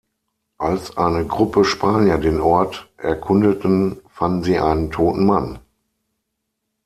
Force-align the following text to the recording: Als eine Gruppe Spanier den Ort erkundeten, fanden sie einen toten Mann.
Als 0.57 0.97
eine 0.97 1.27
Gruppe 1.27 1.63
Spanier 1.63 2.17
den 2.17 2.41
Ort 2.41 2.89
erkundeten, 2.97 3.99
fanden 4.09 4.41
sie 4.43 4.57
einen 4.57 4.89
toten 4.89 5.27
Mann. 5.27 5.59